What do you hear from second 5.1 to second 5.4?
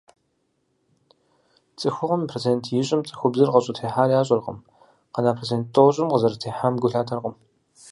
къэна